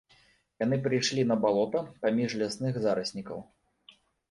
[0.63, 3.39] Яны прыйшлі на балота, паміж лясных зараснікаў.